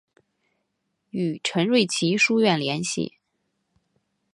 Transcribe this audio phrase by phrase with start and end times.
[1.11, 3.19] 与陈瑞祺书院联系。